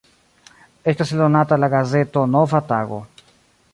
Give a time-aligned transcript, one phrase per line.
[0.93, 3.03] Estas eldonata la gazeto "Nova tago".